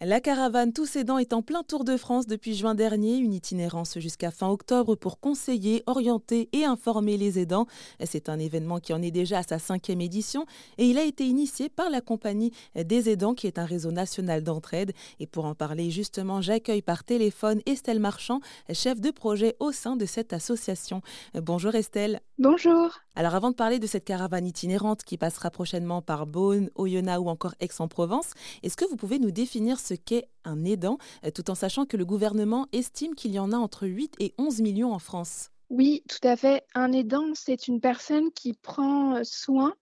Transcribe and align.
La 0.00 0.20
caravane 0.20 0.72
Tous 0.72 0.94
Aidants 0.94 1.18
est 1.18 1.32
en 1.32 1.42
plein 1.42 1.64
tour 1.64 1.82
de 1.82 1.96
France 1.96 2.28
depuis 2.28 2.54
juin 2.54 2.76
dernier, 2.76 3.16
une 3.16 3.32
itinérance 3.32 3.98
jusqu'à 3.98 4.30
fin 4.30 4.48
octobre 4.48 4.94
pour 4.94 5.18
conseiller, 5.18 5.82
orienter 5.88 6.48
et 6.52 6.64
informer 6.64 7.16
les 7.16 7.40
aidants. 7.40 7.66
C'est 8.04 8.28
un 8.28 8.38
événement 8.38 8.78
qui 8.78 8.92
en 8.92 9.02
est 9.02 9.10
déjà 9.10 9.38
à 9.38 9.42
sa 9.42 9.58
cinquième 9.58 10.00
édition 10.00 10.46
et 10.78 10.86
il 10.86 10.98
a 10.98 11.02
été 11.02 11.26
initié 11.26 11.68
par 11.68 11.90
la 11.90 12.00
compagnie 12.00 12.52
des 12.76 13.10
aidants 13.10 13.34
qui 13.34 13.48
est 13.48 13.58
un 13.58 13.64
réseau 13.64 13.90
national 13.90 14.44
d'entraide. 14.44 14.92
Et 15.18 15.26
pour 15.26 15.46
en 15.46 15.56
parler 15.56 15.90
justement, 15.90 16.40
j'accueille 16.40 16.82
par 16.82 17.02
téléphone 17.02 17.60
Estelle 17.66 17.98
Marchand, 17.98 18.38
chef 18.72 19.00
de 19.00 19.10
projet 19.10 19.56
au 19.58 19.72
sein 19.72 19.96
de 19.96 20.06
cette 20.06 20.32
association. 20.32 21.02
Bonjour 21.34 21.74
Estelle. 21.74 22.20
Bonjour. 22.38 23.00
Alors 23.18 23.34
avant 23.34 23.50
de 23.50 23.56
parler 23.56 23.80
de 23.80 23.86
cette 23.88 24.04
caravane 24.04 24.46
itinérante 24.46 25.02
qui 25.02 25.18
passera 25.18 25.50
prochainement 25.50 26.00
par 26.00 26.24
Beaune, 26.24 26.70
Oyonnax 26.76 27.18
ou 27.18 27.28
encore 27.28 27.56
Aix-en-Provence, 27.58 28.30
est-ce 28.62 28.76
que 28.76 28.84
vous 28.84 28.94
pouvez 28.94 29.18
nous 29.18 29.32
définir 29.32 29.80
ce 29.80 29.94
qu'est 29.94 30.28
un 30.44 30.64
aidant, 30.64 30.98
euh, 31.26 31.32
tout 31.32 31.50
en 31.50 31.56
sachant 31.56 31.84
que 31.84 31.96
le 31.96 32.04
gouvernement 32.04 32.68
estime 32.70 33.16
qu'il 33.16 33.32
y 33.32 33.40
en 33.40 33.50
a 33.50 33.56
entre 33.56 33.88
8 33.88 34.14
et 34.20 34.34
11 34.38 34.60
millions 34.60 34.92
en 34.92 35.00
France? 35.00 35.50
Oui, 35.68 36.04
tout 36.08 36.28
à 36.28 36.36
fait. 36.36 36.62
Un 36.76 36.92
aidant, 36.92 37.32
c'est 37.34 37.66
une 37.66 37.80
personne 37.80 38.30
qui 38.30 38.52
prend 38.52 39.16
euh, 39.16 39.22
soin 39.24 39.74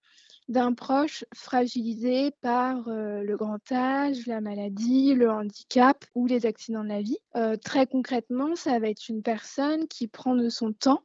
d'un 0.49 0.73
proche 0.73 1.23
fragilisé 1.35 2.31
par 2.41 2.89
euh, 2.89 3.23
le 3.23 3.37
grand 3.37 3.61
âge, 3.71 4.27
la 4.27 4.41
maladie, 4.41 5.13
le 5.13 5.31
handicap 5.31 6.07
ou 6.15 6.27
les 6.27 6.47
accidents 6.47 6.85
de 6.85 6.89
la 6.89 7.03
vie. 7.03 7.19
très 7.63 7.87
concrètement, 7.87 8.57
ça 8.57 8.79
va 8.79 8.89
être 8.89 9.11
une 9.11 9.23
personne 9.23 9.89
qui 9.89 10.09
prend 10.09 10.35
de 10.35 10.49
son 10.49 10.73
temps 10.73 11.03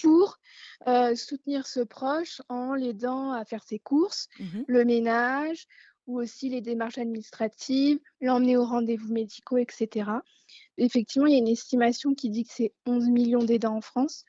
pour 0.00 0.38
euh, 0.86 1.14
soutenir 1.14 1.66
ce 1.66 1.80
proche 1.80 2.40
en 2.48 2.74
l'aidant 2.74 3.32
à 3.32 3.44
faire 3.44 3.62
ses 3.64 3.78
courses, 3.78 4.28
mmh 4.38 4.62
le 4.66 4.84
ménage 4.84 5.66
ou 6.06 6.20
aussi 6.20 6.48
les 6.48 6.60
démarches 6.60 6.98
administratives, 6.98 7.98
l'emmener 8.20 8.56
aux 8.56 8.64
rendez-vous 8.64 9.12
médicaux, 9.12 9.58
etc. 9.58 10.10
Effectivement, 10.78 11.26
il 11.26 11.32
y 11.32 11.36
a 11.36 11.38
une 11.38 11.48
estimation 11.48 12.14
qui 12.14 12.28
dit 12.30 12.44
que 12.44 12.52
c'est 12.52 12.72
11 12.86 13.08
millions 13.08 13.44
d'aidants 13.44 13.76
en 13.76 13.80
France. 13.80 14.24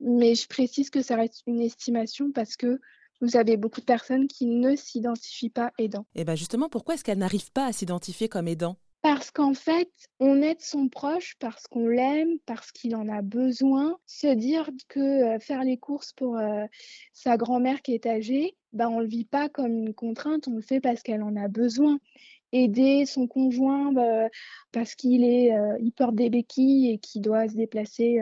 Mais 0.00 0.34
je 0.34 0.48
précise 0.48 0.90
que 0.90 1.02
ça 1.02 1.16
reste 1.16 1.42
une 1.46 1.60
estimation 1.60 2.32
parce 2.32 2.56
que 2.56 2.80
vous 3.20 3.36
avez 3.36 3.56
beaucoup 3.56 3.80
de 3.80 3.86
personnes 3.86 4.26
qui 4.26 4.46
ne 4.46 4.74
s'identifient 4.74 5.50
pas 5.50 5.72
aidants. 5.78 6.06
Et 6.14 6.24
bien 6.24 6.34
justement, 6.34 6.68
pourquoi 6.68 6.94
est-ce 6.94 7.04
qu'elles 7.04 7.18
n'arrivent 7.18 7.52
pas 7.52 7.66
à 7.66 7.72
s'identifier 7.72 8.28
comme 8.28 8.48
aidants? 8.48 8.76
Parce 9.04 9.30
qu'en 9.30 9.52
fait, 9.52 9.90
on 10.18 10.40
aide 10.40 10.62
son 10.62 10.88
proche 10.88 11.36
parce 11.38 11.66
qu'on 11.66 11.88
l'aime, 11.88 12.38
parce 12.46 12.72
qu'il 12.72 12.96
en 12.96 13.06
a 13.10 13.20
besoin. 13.20 13.98
Se 14.06 14.28
dire 14.28 14.70
que 14.88 15.34
euh, 15.34 15.38
faire 15.38 15.62
les 15.62 15.76
courses 15.76 16.14
pour 16.14 16.38
euh, 16.38 16.64
sa 17.12 17.36
grand-mère 17.36 17.82
qui 17.82 17.92
est 17.92 18.06
âgée, 18.06 18.56
bah, 18.72 18.88
on 18.88 18.96
ne 18.96 19.02
le 19.02 19.08
vit 19.08 19.26
pas 19.26 19.50
comme 19.50 19.76
une 19.76 19.92
contrainte, 19.92 20.48
on 20.48 20.54
le 20.54 20.62
fait 20.62 20.80
parce 20.80 21.02
qu'elle 21.02 21.22
en 21.22 21.36
a 21.36 21.48
besoin. 21.48 21.98
Aider 22.52 23.04
son 23.04 23.26
conjoint 23.26 23.92
bah, 23.92 24.30
parce 24.72 24.94
qu'il 24.94 25.22
euh, 25.22 25.90
porte 25.96 26.14
des 26.14 26.30
béquilles 26.30 26.92
et 26.92 26.98
qu'il 26.98 27.20
doit 27.20 27.46
se 27.46 27.56
déplacer 27.56 28.20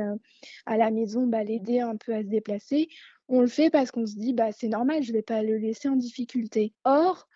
à 0.66 0.76
la 0.76 0.90
maison, 0.90 1.28
bah, 1.28 1.44
l'aider 1.44 1.78
un 1.78 1.94
peu 1.94 2.12
à 2.12 2.22
se 2.22 2.28
déplacer. 2.28 2.88
On 3.28 3.40
le 3.40 3.46
fait 3.46 3.70
parce 3.70 3.92
qu'on 3.92 4.04
se 4.04 4.16
dit, 4.16 4.32
bah, 4.32 4.50
c'est 4.50 4.66
normal, 4.66 5.04
je 5.04 5.12
ne 5.12 5.18
vais 5.18 5.22
pas 5.22 5.44
le 5.44 5.58
laisser 5.58 5.88
en 5.88 5.94
difficulté. 5.94 6.74
Or, 6.82 7.28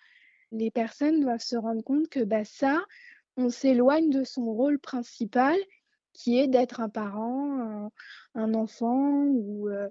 les 0.53 0.71
personnes 0.71 1.21
doivent 1.21 1.43
se 1.43 1.57
rendre 1.57 1.83
compte 1.83 2.09
que 2.09 2.25
bah, 2.25 2.45
ça, 2.45 2.83
on 3.37 3.51
s'éloigne 3.51 4.11
de 4.11 4.25
son 4.25 4.45
rôle 4.45 4.79
principal 4.79 5.57
qui 6.13 6.39
est 6.39 6.49
d'être 6.49 6.81
un 6.81 6.89
parent, 6.89 7.91
un, 8.35 8.55
enfant 8.55 9.25
ou 9.25 9.69
euh, 9.69 9.89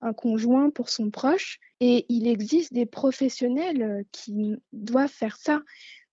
un 0.00 0.12
conjoint 0.12 0.70
pour 0.70 0.88
son 0.88 1.10
proche. 1.10 1.58
Et 1.78 2.06
il 2.08 2.26
existe 2.26 2.72
des 2.72 2.86
professionnels 2.86 3.82
euh, 3.82 4.02
qui 4.10 4.56
doivent 4.72 5.08
faire 5.08 5.36
ça. 5.36 5.62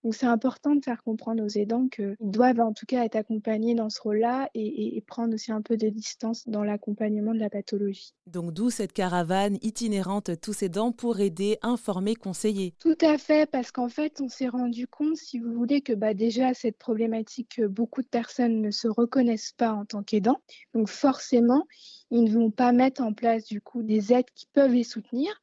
Donc 0.04 0.16
c'est 0.16 0.26
important 0.26 0.76
de 0.76 0.84
faire 0.84 1.04
comprendre 1.04 1.44
aux 1.44 1.58
aidants 1.58 1.88
qu'ils 1.88 2.16
doivent 2.20 2.60
en 2.60 2.74
tout 2.74 2.86
cas 2.86 3.04
être 3.04 3.16
accompagnés 3.16 3.76
dans 3.76 3.90
ce 3.90 4.02
rôle-là 4.02 4.50
et, 4.54 5.04
prendre 5.08 5.34
aussi 5.34 5.52
un 5.52 5.62
peu 5.62 5.78
de 5.78 5.90
distance 5.90 6.48
dans 6.48 6.64
l'accompagnement 6.64 7.34
de 7.34 7.40
la 7.40 7.50
pathologie. 7.50 8.14
Donc 8.26 8.54
d'où 8.54 8.70
cette 8.70 8.94
caravane 8.94 9.58
itinérante 9.62 10.40
tous 10.42 10.64
aidants 10.64 10.92
pour 10.92 11.20
aider, 11.20 11.58
informer, 11.62 12.16
conseiller. 12.16 12.74
Tout 12.80 12.98
à 13.02 13.18
fait, 13.18 13.50
parce 13.50 13.72
qu'en 13.72 13.90
fait 13.90 14.20
on 14.22 14.28
s'est 14.28 14.50
rendu 14.50 14.88
compte, 14.88 15.16
si 15.16 15.40
vous 15.40 15.54
voulez, 15.54 15.82
que 15.82 15.94
bah, 15.94 16.14
déjà 16.14 16.54
cette 16.54 16.78
problématique, 16.78 17.62
beaucoup 17.62 18.02
de 18.02 18.08
personnes 18.08 18.62
ne 18.62 18.72
se 18.72 18.88
reconnaissent 18.88 19.54
pas 19.56 19.72
en 19.72 19.86
tant 19.86 20.04
qu'aidants. 20.04 20.42
Donc 20.74 20.90
forcément, 20.90 21.66
ils 22.12 22.24
ne 22.24 22.32
vont 22.32 22.52
pas 22.52 22.72
mettre 22.72 23.02
en 23.02 23.14
place 23.14 23.46
du 23.46 23.62
coup 23.62 23.84
des 23.84 24.14
aides 24.14 24.30
qui 24.36 24.48
peuvent 24.54 24.74
les 24.74 24.84
soutenir. 24.84 25.42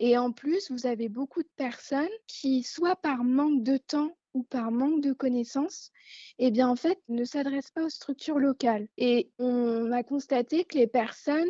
Et 0.00 0.18
en 0.18 0.32
plus, 0.32 0.70
vous 0.70 0.86
avez 0.86 1.08
beaucoup 1.08 1.42
de 1.42 1.50
personnes 1.56 2.08
qui, 2.26 2.62
soit 2.62 2.96
par 2.96 3.24
manque 3.24 3.62
de 3.62 3.76
temps 3.76 4.16
ou 4.34 4.42
par 4.42 4.72
manque 4.72 5.00
de 5.00 5.12
connaissances, 5.12 5.92
eh 6.38 6.50
bien 6.50 6.68
en 6.68 6.74
fait, 6.74 6.98
ne 7.08 7.24
s'adressent 7.24 7.70
pas 7.70 7.84
aux 7.84 7.90
structures 7.90 8.40
locales. 8.40 8.88
Et 8.98 9.30
on 9.38 9.92
a 9.92 10.02
constaté 10.02 10.64
que 10.64 10.76
les 10.76 10.88
personnes, 10.88 11.48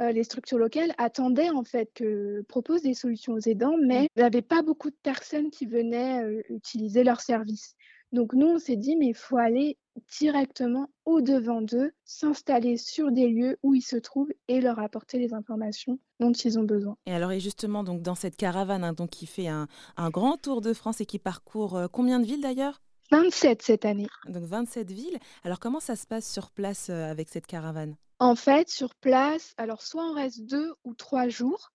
euh, 0.00 0.10
les 0.10 0.24
structures 0.24 0.58
locales 0.58 0.94
attendaient 0.96 1.50
en 1.50 1.64
fait 1.64 1.90
que 1.94 2.42
proposent 2.48 2.82
des 2.82 2.94
solutions 2.94 3.34
aux 3.34 3.40
aidants, 3.40 3.76
mais 3.78 4.08
il 4.16 4.26
n'y 4.26 4.42
pas 4.42 4.62
beaucoup 4.62 4.90
de 4.90 4.96
personnes 5.02 5.50
qui 5.50 5.66
venaient 5.66 6.22
euh, 6.22 6.42
utiliser 6.48 7.04
leurs 7.04 7.20
services. 7.20 7.76
Donc 8.12 8.32
nous, 8.32 8.46
on 8.46 8.58
s'est 8.58 8.76
dit, 8.76 8.96
mais 8.96 9.08
il 9.08 9.14
faut 9.14 9.36
aller 9.36 9.76
directement 10.18 10.88
au-devant 11.04 11.62
d'eux, 11.62 11.92
s'installer 12.04 12.76
sur 12.76 13.12
des 13.12 13.28
lieux 13.28 13.58
où 13.62 13.74
ils 13.74 13.82
se 13.82 13.96
trouvent 13.96 14.32
et 14.48 14.60
leur 14.60 14.78
apporter 14.78 15.18
les 15.18 15.34
informations 15.34 15.98
dont 16.20 16.32
ils 16.32 16.58
ont 16.58 16.64
besoin. 16.64 16.96
Et 17.06 17.12
alors, 17.12 17.32
et 17.32 17.40
justement, 17.40 17.84
donc, 17.84 18.02
dans 18.02 18.14
cette 18.14 18.36
caravane 18.36 18.84
hein, 18.84 18.92
donc, 18.92 19.10
qui 19.10 19.26
fait 19.26 19.48
un, 19.48 19.66
grand 20.10 20.36
tour 20.36 20.60
de 20.60 20.72
France 20.72 21.00
et 21.00 21.06
qui 21.06 21.18
parcourt 21.18 21.76
euh, 21.76 21.86
combien 21.88 22.20
de 22.20 22.26
villes 22.26 22.40
d'ailleurs? 22.40 22.80
27 23.10 23.62
cette 23.62 23.84
année. 23.84 24.08
Donc 24.28 24.44
27 24.44 24.90
villes. 24.90 25.18
Alors 25.44 25.60
comment 25.60 25.80
ça 25.80 25.94
se 25.94 26.06
passe 26.06 26.30
sur 26.30 26.50
place 26.50 26.88
euh, 26.88 27.10
avec 27.10 27.28
cette 27.28 27.46
caravane? 27.46 27.96
En 28.18 28.34
fait, 28.34 28.70
sur 28.70 28.94
place, 28.94 29.54
alors 29.56 29.82
soit 29.82 30.08
on 30.08 30.14
reste 30.14 30.46
deux 30.46 30.72
ou 30.84 30.94
trois 30.94 31.28
jours. 31.28 31.70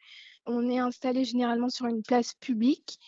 On 0.46 0.70
est 0.70 0.80
installé 0.80 1.26
généralement 1.26 1.70
sur 1.70 1.86
une 1.86 2.02
place 2.02 2.34
publique 2.34 3.00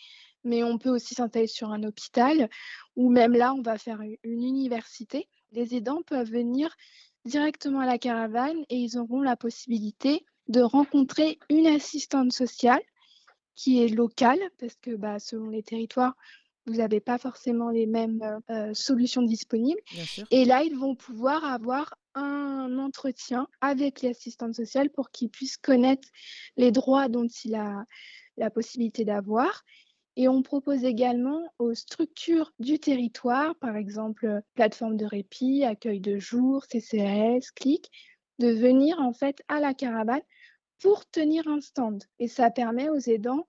mais 0.43 0.63
on 0.63 0.77
peut 0.77 0.89
aussi 0.89 1.15
s'installer 1.15 1.47
sur 1.47 1.71
un 1.71 1.83
hôpital 1.83 2.49
ou 2.95 3.09
même 3.09 3.33
là, 3.33 3.53
on 3.53 3.61
va 3.61 3.77
faire 3.77 4.01
une 4.01 4.43
université. 4.43 5.27
Les 5.51 5.75
aidants 5.75 6.01
peuvent 6.05 6.29
venir 6.29 6.75
directement 7.25 7.79
à 7.79 7.85
la 7.85 7.97
caravane 7.97 8.63
et 8.69 8.77
ils 8.77 8.97
auront 8.97 9.21
la 9.21 9.35
possibilité 9.35 10.25
de 10.47 10.61
rencontrer 10.61 11.39
une 11.49 11.67
assistante 11.67 12.31
sociale 12.31 12.81
qui 13.55 13.83
est 13.83 13.89
locale 13.89 14.39
parce 14.59 14.75
que 14.81 14.95
bah, 14.95 15.19
selon 15.19 15.49
les 15.49 15.63
territoires, 15.63 16.15
vous 16.65 16.75
n'avez 16.75 16.99
pas 16.99 17.17
forcément 17.17 17.69
les 17.69 17.85
mêmes 17.85 18.21
euh, 18.49 18.73
solutions 18.73 19.23
disponibles. 19.23 19.81
Et 20.29 20.45
là, 20.45 20.63
ils 20.63 20.77
vont 20.77 20.95
pouvoir 20.95 21.43
avoir 21.45 21.95
un 22.13 22.77
entretien 22.77 23.47
avec 23.61 24.01
l'assistante 24.01 24.53
sociale 24.53 24.89
pour 24.89 25.09
qu'ils 25.11 25.29
puissent 25.29 25.57
connaître 25.57 26.07
les 26.57 26.71
droits 26.71 27.07
dont 27.07 27.27
il 27.43 27.55
a 27.55 27.85
la 28.37 28.49
possibilité 28.49 29.05
d'avoir 29.05 29.63
et 30.21 30.27
on 30.27 30.43
propose 30.43 30.83
également 30.83 31.51
aux 31.57 31.73
structures 31.73 32.53
du 32.59 32.77
territoire, 32.77 33.55
par 33.55 33.75
exemple 33.75 34.41
plateforme 34.53 34.95
de 34.95 35.05
répit, 35.05 35.63
accueil 35.63 35.99
de 35.99 36.19
jour, 36.19 36.63
CCRS, 36.65 37.51
CLIC, 37.55 37.89
de 38.37 38.49
venir 38.49 38.99
en 38.99 39.13
fait 39.13 39.41
à 39.47 39.59
la 39.59 39.73
caravane 39.73 40.21
pour 40.79 41.09
tenir 41.09 41.47
un 41.47 41.59
stand. 41.59 42.03
Et 42.19 42.27
ça 42.27 42.51
permet 42.51 42.87
aux 42.87 42.99
aidants 42.99 43.47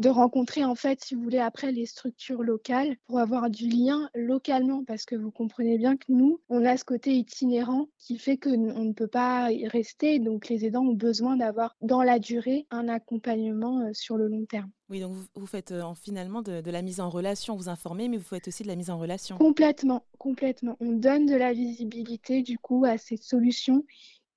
de 0.00 0.08
rencontrer 0.08 0.64
en 0.64 0.74
fait, 0.74 1.04
si 1.04 1.14
vous 1.14 1.22
voulez, 1.22 1.38
après 1.38 1.72
les 1.72 1.84
structures 1.84 2.42
locales 2.42 2.96
pour 3.06 3.18
avoir 3.18 3.50
du 3.50 3.68
lien 3.68 4.08
localement 4.14 4.82
parce 4.84 5.04
que 5.04 5.14
vous 5.14 5.30
comprenez 5.30 5.76
bien 5.76 5.96
que 5.96 6.06
nous, 6.08 6.40
on 6.48 6.64
a 6.64 6.78
ce 6.78 6.84
côté 6.84 7.12
itinérant 7.12 7.86
qui 7.98 8.18
fait 8.18 8.38
qu'on 8.38 8.56
ne 8.56 8.92
peut 8.94 9.06
pas 9.06 9.52
y 9.52 9.68
rester. 9.68 10.18
Donc 10.18 10.48
les 10.48 10.64
aidants 10.64 10.86
ont 10.86 10.94
besoin 10.94 11.36
d'avoir 11.36 11.76
dans 11.82 12.02
la 12.02 12.18
durée 12.18 12.66
un 12.70 12.88
accompagnement 12.88 13.80
euh, 13.80 13.90
sur 13.92 14.16
le 14.16 14.26
long 14.26 14.46
terme. 14.46 14.70
Oui, 14.88 15.00
donc 15.00 15.12
vous, 15.34 15.46
faites 15.46 15.70
euh, 15.70 15.84
finalement 15.94 16.42
de, 16.42 16.62
de, 16.62 16.70
la 16.70 16.82
mise 16.82 16.98
en 16.98 17.10
relation, 17.10 17.54
vous 17.54 17.68
informez, 17.68 18.08
mais 18.08 18.16
vous 18.16 18.24
faites 18.24 18.48
aussi 18.48 18.64
de 18.64 18.68
la 18.68 18.76
mise 18.76 18.90
en 18.90 18.98
relation. 18.98 19.36
Complètement, 19.36 20.02
complètement. 20.18 20.76
On 20.80 20.92
donne 20.92 21.26
de 21.26 21.36
la 21.36 21.52
visibilité 21.52 22.42
du 22.42 22.58
coup 22.58 22.84
à 22.84 22.98
ces 22.98 23.16
solutions 23.16 23.84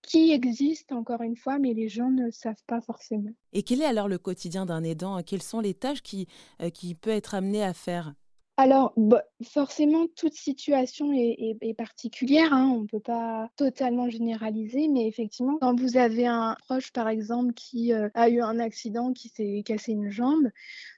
qui 0.03 0.31
existe 0.31 0.91
encore 0.91 1.21
une 1.21 1.35
fois, 1.35 1.59
mais 1.59 1.73
les 1.73 1.89
gens 1.89 2.11
ne 2.11 2.29
savent 2.29 2.63
pas 2.67 2.81
forcément. 2.81 3.31
Et 3.53 3.63
quel 3.63 3.81
est 3.81 3.85
alors 3.85 4.07
le 4.07 4.17
quotidien 4.17 4.65
d'un 4.65 4.83
aidant? 4.83 5.21
Quelles 5.23 5.41
sont 5.41 5.59
les 5.59 5.73
tâches 5.73 6.03
qui, 6.03 6.27
euh, 6.61 6.69
qui 6.69 6.94
peut 6.94 7.09
être 7.09 7.33
amené 7.33 7.63
à 7.63 7.73
faire? 7.73 8.13
Alors, 8.55 8.94
bah, 8.97 9.23
forcément, 9.44 10.05
toute 10.15 10.35
situation 10.35 11.11
est, 11.11 11.73
particulière. 11.75 12.53
Hein. 12.53 12.69
On 12.75 12.81
ne 12.81 12.88
peut 12.88 13.00
pas 13.00 13.50
totalement 13.55 14.09
généraliser, 14.09 14.88
mais 14.89 15.07
effectivement, 15.07 15.57
quand 15.59 15.79
vous 15.79 15.97
avez 15.97 16.27
un 16.27 16.56
proche, 16.67 16.91
par 16.91 17.09
exemple, 17.09 17.53
qui 17.53 17.94
euh, 17.94 18.09
a 18.13 18.29
eu 18.29 18.41
un 18.41 18.59
accident, 18.59 19.11
qui 19.11 19.29
s'est 19.29 19.63
cassé 19.65 19.94
une 19.94 20.11
jambe, 20.11 20.49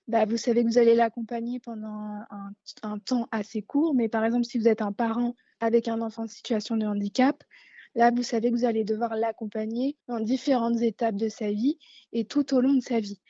bah, 0.09 0.25
vous 0.25 0.35
savez 0.35 0.63
que 0.63 0.67
vous 0.67 0.77
allez 0.77 0.95
l'accompagner 0.95 1.61
pendant 1.61 1.87
un, 2.29 2.51
un, 2.83 2.99
temps 2.99 3.29
assez 3.31 3.61
court. 3.61 3.95
Mais 3.95 4.09
par 4.09 4.25
exemple, 4.25 4.43
si 4.43 4.57
vous 4.57 4.67
êtes 4.67 4.81
un 4.81 4.91
parent 4.91 5.33
avec 5.61 5.87
un 5.87 6.01
enfant 6.01 6.23
en 6.23 6.27
situation 6.27 6.75
de 6.75 6.85
handicap, 6.85 7.41
Là, 7.95 8.11
vous 8.11 8.23
savez 8.23 8.51
que 8.51 8.55
vous 8.55 8.65
allez 8.65 8.83
devoir 8.83 9.15
l'accompagner 9.15 9.97
dans 10.07 10.19
différentes 10.19 10.81
étapes 10.81 11.15
de 11.15 11.29
sa 11.29 11.51
vie 11.51 11.77
et 12.11 12.25
tout 12.25 12.53
au 12.53 12.59
long 12.59 12.73
de 12.73 12.81
sa 12.81 12.99
vie. 12.99 13.21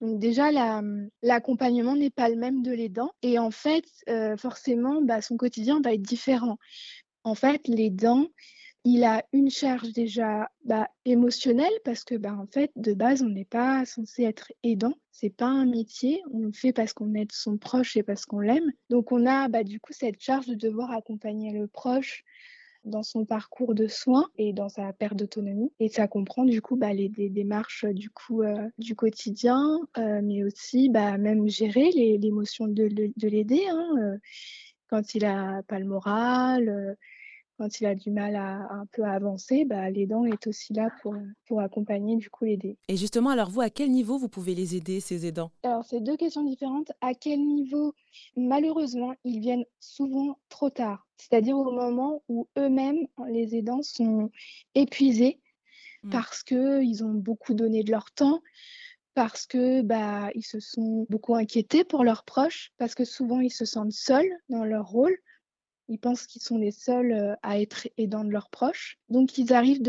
Donc 0.00 0.18
déjà, 0.18 0.50
l'accompagnement 1.22 1.94
n'est 1.94 2.10
pas 2.10 2.28
le 2.28 2.36
même 2.36 2.62
de 2.62 2.72
l'aidant. 2.72 3.12
Et 3.22 3.38
en 3.38 3.50
fait, 3.50 3.84
euh, 4.08 4.36
forcément, 4.36 5.02
bah, 5.02 5.22
son 5.22 5.36
quotidien 5.36 5.80
va 5.82 5.94
être 5.94 6.02
différent. 6.02 6.58
En 7.22 7.34
fait, 7.34 7.68
l'aidant, 7.68 8.26
il 8.84 9.04
a 9.04 9.24
une 9.32 9.50
charge 9.50 9.92
déjà 9.92 10.50
bah, 10.64 10.88
émotionnelle 11.06 11.72
parce 11.84 12.04
que 12.04 12.16
bah, 12.16 12.36
en 12.38 12.46
fait, 12.46 12.70
de 12.76 12.92
base, 12.92 13.22
on 13.22 13.30
n'est 13.30 13.46
pas 13.46 13.86
censé 13.86 14.24
être 14.24 14.52
aidant. 14.62 14.94
C'est 15.10 15.34
pas 15.34 15.46
un 15.46 15.64
métier. 15.64 16.22
On 16.32 16.40
le 16.40 16.52
fait 16.52 16.72
parce 16.72 16.92
qu'on 16.92 17.14
aide 17.14 17.32
son 17.32 17.56
proche 17.56 17.96
et 17.96 18.02
parce 18.02 18.26
qu'on 18.26 18.40
l'aime. 18.40 18.72
Donc 18.90 19.10
on 19.10 19.26
a 19.26 19.48
du 19.64 19.80
coup 19.80 19.92
cette 19.94 20.20
charge 20.20 20.46
de 20.46 20.54
devoir 20.54 20.90
accompagner 20.90 21.52
le 21.52 21.66
proche 21.66 22.24
dans 22.84 23.02
son 23.02 23.24
parcours 23.24 23.74
de 23.74 23.86
soins 23.86 24.28
et 24.38 24.52
dans 24.52 24.68
sa 24.68 24.92
perte 24.92 25.16
d'autonomie. 25.16 25.72
Et 25.80 25.88
ça 25.88 26.08
comprend 26.08 26.44
du 26.44 26.60
coup 26.60 26.76
bah, 26.76 26.92
les, 26.92 27.08
démarches 27.08 27.86
du 27.86 28.10
coup 28.10 28.42
euh, 28.42 28.68
du 28.78 28.94
quotidien, 28.94 29.80
euh, 29.98 30.20
mais 30.22 30.44
aussi 30.44 30.88
bah, 30.88 31.18
même 31.18 31.48
gérer 31.48 31.90
l'émotion 32.18 32.66
de, 32.66 32.88
de 32.88 33.28
l'aider 33.28 33.62
hein, 33.68 33.88
euh, 33.98 34.18
quand 34.88 35.14
il 35.14 35.24
a 35.24 35.62
pas 35.64 35.78
le 35.78 35.86
moral 35.86 36.96
quand 37.58 37.80
il 37.80 37.86
a 37.86 37.94
du 37.94 38.10
mal 38.10 38.36
à, 38.36 38.72
un 38.72 38.86
peu 38.92 39.04
avancer, 39.04 39.64
bah, 39.64 39.90
l'aidant 39.90 40.24
est 40.24 40.46
aussi 40.46 40.72
là 40.72 40.90
pour, 41.02 41.14
pour 41.46 41.60
accompagner 41.60 42.16
du 42.16 42.30
coup 42.30 42.44
l'aider. 42.44 42.76
Et 42.88 42.96
justement, 42.96 43.30
alors 43.30 43.50
vous, 43.50 43.60
à 43.60 43.70
quel 43.70 43.90
niveau 43.90 44.18
vous 44.18 44.28
pouvez 44.28 44.54
les 44.54 44.76
aider, 44.76 45.00
ces 45.00 45.26
aidants? 45.26 45.50
Alors, 45.62 45.84
c'est 45.84 46.00
deux 46.00 46.16
questions 46.16 46.44
différentes. 46.44 46.92
À 47.00 47.14
quel 47.14 47.40
niveau? 47.40 47.94
Malheureusement, 48.36 49.14
ils 49.24 49.40
viennent 49.40 49.64
souvent 49.80 50.38
trop 50.48 50.70
tard, 50.70 51.06
c'est-à-dire 51.16 51.56
au 51.56 51.72
moment 51.72 52.22
où 52.28 52.48
eux-mêmes, 52.58 53.06
les 53.28 53.56
aidants, 53.56 53.82
sont 53.82 54.30
épuisés 54.74 55.40
mmh. 56.02 56.10
parce 56.10 56.42
qu'ils 56.42 57.04
ont 57.04 57.14
beaucoup 57.14 57.54
donné 57.54 57.82
de 57.82 57.90
leur 57.90 58.10
temps, 58.12 58.40
parce 59.14 59.46
que 59.46 59.82
bah 59.82 60.30
ils 60.34 60.44
se 60.44 60.58
sont 60.58 61.06
beaucoup 61.08 61.36
inquiétés 61.36 61.84
pour 61.84 62.02
leurs 62.02 62.24
proches, 62.24 62.72
parce 62.78 62.94
que 62.94 63.04
souvent 63.04 63.40
ils 63.40 63.52
se 63.52 63.64
sentent 63.64 63.92
seuls 63.92 64.30
dans 64.48 64.64
leur 64.64 64.86
rôle. 64.86 65.16
Ils 65.88 65.98
pensent 65.98 66.26
qu'ils 66.26 66.42
sont 66.42 66.58
les 66.58 66.70
seuls 66.70 67.12
euh, 67.12 67.34
à 67.42 67.60
être 67.60 67.88
aidants 67.98 68.24
de 68.24 68.30
leurs 68.30 68.50
proches. 68.50 68.98
Donc, 69.08 69.38
ils 69.38 69.52
arrivent 69.52 69.82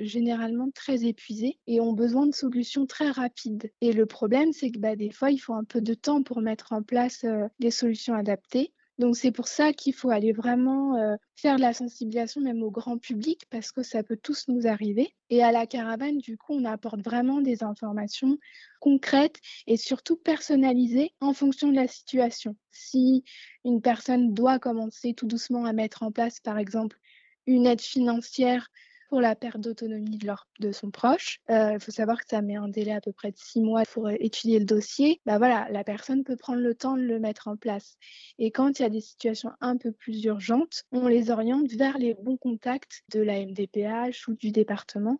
généralement 0.00 0.70
très 0.70 1.04
épuisés 1.04 1.58
et 1.66 1.80
ont 1.80 1.92
besoin 1.92 2.26
de 2.26 2.34
solutions 2.34 2.86
très 2.86 3.10
rapides. 3.10 3.70
Et 3.80 3.92
le 3.92 4.06
problème, 4.06 4.52
c'est 4.52 4.70
que 4.70 4.78
bah, 4.78 4.96
des 4.96 5.10
fois, 5.10 5.30
il 5.30 5.38
faut 5.38 5.54
un 5.54 5.64
peu 5.64 5.80
de 5.80 5.94
temps 5.94 6.22
pour 6.22 6.40
mettre 6.40 6.72
en 6.72 6.82
place 6.82 7.24
euh, 7.24 7.46
des 7.60 7.70
solutions 7.70 8.14
adaptées. 8.14 8.72
Donc 8.98 9.16
c'est 9.16 9.30
pour 9.30 9.46
ça 9.46 9.72
qu'il 9.72 9.94
faut 9.94 10.10
aller 10.10 10.32
vraiment 10.32 10.96
euh, 10.96 11.14
faire 11.36 11.56
de 11.56 11.60
la 11.60 11.72
sensibilisation 11.72 12.40
même 12.40 12.62
au 12.64 12.70
grand 12.70 12.98
public 12.98 13.46
parce 13.48 13.70
que 13.70 13.84
ça 13.84 14.02
peut 14.02 14.18
tous 14.20 14.48
nous 14.48 14.66
arriver. 14.66 15.14
Et 15.30 15.42
à 15.42 15.52
la 15.52 15.66
caravane, 15.66 16.18
du 16.18 16.36
coup, 16.36 16.54
on 16.54 16.64
apporte 16.64 17.00
vraiment 17.02 17.40
des 17.40 17.62
informations 17.62 18.38
concrètes 18.80 19.40
et 19.68 19.76
surtout 19.76 20.16
personnalisées 20.16 21.14
en 21.20 21.32
fonction 21.32 21.68
de 21.68 21.76
la 21.76 21.86
situation. 21.86 22.56
Si 22.72 23.24
une 23.64 23.80
personne 23.80 24.34
doit 24.34 24.58
commencer 24.58 25.14
tout 25.14 25.26
doucement 25.26 25.64
à 25.64 25.72
mettre 25.72 26.02
en 26.02 26.10
place, 26.10 26.40
par 26.40 26.58
exemple, 26.58 26.98
une 27.46 27.66
aide 27.66 27.80
financière 27.80 28.68
pour 29.08 29.20
la 29.20 29.34
perte 29.34 29.60
d'autonomie 29.60 30.18
de, 30.18 30.30
de 30.60 30.72
son 30.72 30.90
proche. 30.90 31.40
Euh, 31.50 31.72
il 31.74 31.80
faut 31.80 31.90
savoir 31.90 32.18
que 32.18 32.28
ça 32.28 32.42
met 32.42 32.56
un 32.56 32.68
délai 32.68 32.92
à 32.92 33.00
peu 33.00 33.12
près 33.12 33.30
de 33.30 33.38
six 33.38 33.60
mois 33.60 33.82
pour 33.92 34.06
euh, 34.06 34.14
étudier 34.20 34.58
le 34.58 34.64
dossier. 34.64 35.20
Bah 35.26 35.38
voilà, 35.38 35.66
la 35.70 35.84
personne 35.84 36.24
peut 36.24 36.36
prendre 36.36 36.60
le 36.60 36.74
temps 36.74 36.96
de 36.96 37.02
le 37.02 37.18
mettre 37.18 37.48
en 37.48 37.56
place. 37.56 37.96
Et 38.38 38.50
quand 38.50 38.78
il 38.78 38.82
y 38.82 38.86
a 38.86 38.90
des 38.90 39.00
situations 39.00 39.50
un 39.60 39.76
peu 39.76 39.92
plus 39.92 40.24
urgentes, 40.24 40.84
on 40.92 41.08
les 41.08 41.30
oriente 41.30 41.70
vers 41.72 41.98
les 41.98 42.14
bons 42.14 42.36
contacts 42.36 43.02
de 43.12 43.20
la 43.20 43.40
MDPH 43.44 44.28
ou 44.28 44.34
du 44.34 44.50
département 44.50 45.18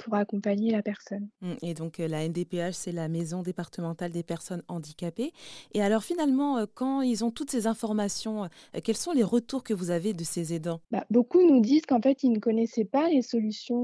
pour 0.00 0.14
accompagner 0.14 0.72
la 0.72 0.82
personne. 0.82 1.28
Mmh, 1.42 1.52
et 1.62 1.74
donc 1.74 2.00
euh, 2.00 2.08
la 2.08 2.26
NDPH, 2.26 2.72
c'est 2.72 2.92
la 2.92 3.08
Maison 3.08 3.42
départementale 3.42 4.10
des 4.10 4.22
personnes 4.22 4.62
handicapées. 4.68 5.32
Et 5.74 5.82
alors 5.82 6.02
finalement, 6.02 6.58
euh, 6.58 6.66
quand 6.74 7.02
ils 7.02 7.24
ont 7.24 7.30
toutes 7.30 7.50
ces 7.50 7.66
informations, 7.66 8.44
euh, 8.44 8.80
quels 8.82 8.96
sont 8.96 9.12
les 9.12 9.22
retours 9.22 9.62
que 9.62 9.74
vous 9.74 9.90
avez 9.90 10.14
de 10.14 10.24
ces 10.24 10.54
aidants? 10.54 10.80
Bah, 10.90 11.04
Beaucoup 11.10 11.46
nous 11.46 11.60
disent 11.60 11.86
qu'en 11.86 12.00
fait, 12.00 12.22
ils 12.22 12.32
ne 12.32 12.38
connaissaient 12.38 12.84
pas 12.84 13.08
les 13.08 13.22
solutions. 13.22 13.80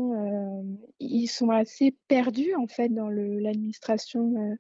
ils 1.01 1.29
sont 1.29 1.51
assez 1.51 1.97
perdus 2.09 2.55
en 2.55 2.67
fait 2.67 2.89
dans 2.89 3.09
l'administration 3.09 4.57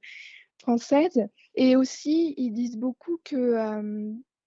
française. 0.58 1.26
Et 1.54 1.76
aussi, 1.76 2.34
ils 2.36 2.52
disent 2.52 2.76
beaucoup 2.76 3.18
que 3.24 3.54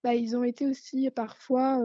bah, 0.03 0.13
ils 0.13 0.37
ont 0.37 0.43
été 0.43 0.67
aussi 0.67 1.09
parfois 1.09 1.81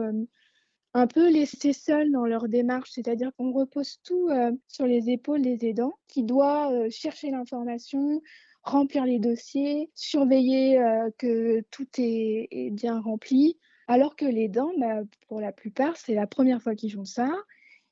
un 0.95 1.07
peu 1.07 1.29
laissés 1.29 1.73
seuls 1.73 2.09
dans 2.09 2.25
leur 2.25 2.47
démarche, 2.47 2.91
c'est-à-dire 2.93 3.31
qu'on 3.35 3.51
repose 3.51 3.99
tout 4.05 4.29
euh, 4.29 4.53
sur 4.69 4.85
les 4.85 5.09
épaules 5.09 5.41
des 5.41 5.65
aidants 5.67 5.99
qui 6.07 6.23
doivent 6.23 6.71
euh, 6.71 6.89
chercher 6.89 7.31
l'information, 7.31 8.21
remplir 8.63 9.03
les 9.03 9.19
dossiers, 9.19 9.91
surveiller 9.93 10.79
euh, 10.79 11.09
que 11.17 11.59
tout 11.69 11.85
est, 11.97 12.69
bien 12.71 13.01
rempli, 13.01 13.59
alors 13.89 14.15
que 14.15 14.23
les 14.23 14.47
dents, 14.47 14.71
bah, 14.77 15.01
pour 15.27 15.41
la 15.41 15.51
plupart, 15.51 15.97
c'est 15.97 16.15
la 16.15 16.27
première 16.27 16.61
fois 16.61 16.75
qu'ils 16.75 16.93
font 16.93 17.03
ça, 17.03 17.29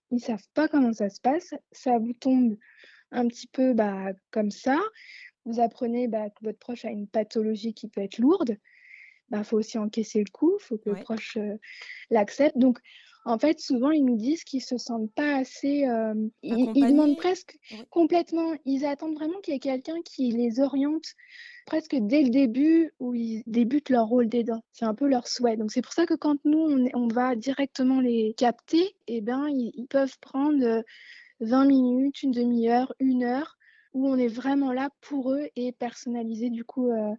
ils 0.10 0.22
savent 0.22 0.48
pas 0.54 0.70
comment 0.70 0.94
ça 0.94 1.10
se 1.10 1.20
passe, 1.20 1.54
ça 1.74 1.98
vous 1.98 2.14
tombe 2.14 2.56
un 3.12 3.28
petit 3.28 3.48
peu 3.48 3.74
bah, 3.74 4.14
comme 4.32 4.50
ça, 4.50 4.80
vous 5.44 5.60
apprenez 5.60 6.08
bah, 6.08 6.30
que 6.30 6.46
votre 6.46 6.60
proche 6.60 6.86
a 6.86 6.90
une 6.90 7.10
pathologie 7.10 7.74
qui 7.74 7.90
peut 7.90 8.02
être 8.02 8.20
lourde, 8.20 8.56
bah, 9.30 9.44
faut 9.44 9.58
aussi 9.58 9.78
encaisser 9.78 10.20
le 10.20 10.32
coup, 10.32 10.58
il 10.60 10.64
faut 10.64 10.78
que 10.78 10.90
le 10.90 11.04
proche 11.04 11.38
euh, 11.38 11.58
l'accepte. 12.10 12.58
Donc, 12.58 12.80
en 13.26 13.40
fait, 13.40 13.60
souvent, 13.60 13.92
ils 13.92 14.04
nous 14.04 14.18
disent 14.18 14.44
qu'ils 14.44 14.64
se 14.64 14.78
sentent 14.78 15.12
pas 15.14 15.38
assez. 15.38 15.88
Euh, 15.88 16.14
ils, 16.42 16.74
demandent 16.74 17.16
presque 17.16 17.58
complètement. 17.90 18.54
Ils 18.66 18.86
attendent 18.86 19.16
vraiment 19.16 19.40
qu'il 19.40 19.54
y 19.54 19.58
ait 19.58 19.62
quelqu'un 19.62 20.02
qui 20.04 20.32
les 20.32 20.60
oriente 20.60 21.06
presque 21.66 21.96
dès 21.96 22.22
le 22.24 22.30
début 22.30 22.92
où 23.00 23.14
ils 23.14 23.42
débutent 23.48 23.90
leur 23.90 24.08
rôle 24.08 24.28
d'aidant. 24.28 24.62
C'est 24.74 24.84
un 24.84 24.94
peu 24.94 25.08
leur 25.08 25.28
souhait. 25.28 25.56
Donc, 25.56 25.72
c'est 25.72 25.82
pour 25.82 25.94
ça 25.94 26.06
que 26.06 26.16
quand 26.16 26.38
nous, 26.44 26.60
on, 26.60 26.86
on 26.94 27.08
va 27.08 27.36
directement 27.36 28.02
les 28.02 28.34
capter, 28.38 28.94
eh 29.08 29.22
ben, 29.22 29.48
ils, 29.48 29.72
ils 29.76 29.88
peuvent 29.88 30.20
prendre 30.20 30.84
20 31.40 31.64
euh, 31.64 31.68
minutes, 31.68 32.24
une 32.24 32.32
demi-heure, 32.32 32.94
une 33.00 33.24
heure 33.24 33.58
où 33.94 34.08
on 34.08 34.18
est 34.18 34.28
vraiment 34.28 34.72
là 34.72 34.90
pour 35.02 35.32
eux 35.32 35.48
et 35.56 35.72
personnaliser 35.72 36.50
du 36.50 36.64
coup 36.64 36.92
euh, 36.92 37.14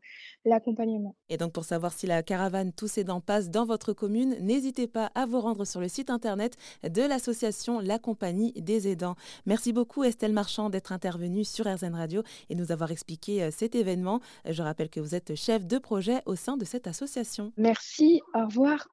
l'accompagnement. 0.45 1.15
Et 1.29 1.37
donc 1.37 1.53
pour 1.53 1.65
savoir 1.65 1.93
si 1.93 2.07
la 2.07 2.23
caravane 2.23 2.73
Tous 2.73 2.99
aidants 2.99 3.21
passe 3.21 3.51
dans 3.51 3.65
votre 3.65 3.93
commune, 3.93 4.37
n'hésitez 4.41 4.87
pas 4.87 5.11
à 5.15 5.27
vous 5.27 5.41
rendre 5.41 5.65
sur 5.65 5.81
le 5.81 5.89
site 5.89 6.11
internet 6.11 6.57
de 6.83 7.03
l'association 7.03 7.81
La 7.81 7.99
Compagnie 7.99 8.53
des 8.53 8.89
aidants. 8.89 9.17
Merci 9.47 9.73
beaucoup 9.73 10.05
Estelle 10.05 10.33
Marchand 10.33 10.71
d'être 10.71 10.93
intervenue 10.93 11.45
sur 11.45 11.67
RZN 11.67 11.95
Radio 11.95 12.23
et 12.51 12.55
nous 12.55 12.73
avoir 12.73 12.91
expliqué 12.91 13.43
euh, 13.43 13.51
cet 13.51 13.75
événement. 13.75 14.21
Je 14.49 14.63
rappelle 14.63 14.91
que 14.91 15.01
vous 15.01 15.15
êtes 15.15 15.35
chef 15.35 15.67
de 15.67 15.79
projet 15.79 16.23
au 16.27 16.37
sein 16.37 16.57
de 16.57 16.65
cette 16.65 16.87
association. 16.87 17.53
Merci, 17.57 18.21
au 18.35 18.47
revoir. 18.47 18.79